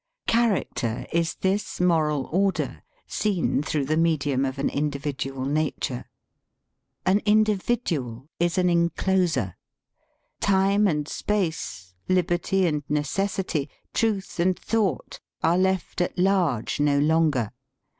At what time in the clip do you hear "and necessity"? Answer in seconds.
12.65-13.69